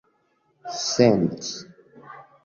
[0.91, 1.51] senti